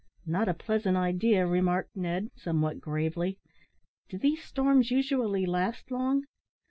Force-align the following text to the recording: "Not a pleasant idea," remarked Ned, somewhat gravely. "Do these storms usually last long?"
"Not 0.25 0.49
a 0.49 0.55
pleasant 0.55 0.97
idea," 0.97 1.45
remarked 1.45 1.95
Ned, 1.95 2.31
somewhat 2.35 2.81
gravely. 2.81 3.37
"Do 4.09 4.17
these 4.17 4.43
storms 4.43 4.89
usually 4.89 5.45
last 5.45 5.91
long?" 5.91 6.25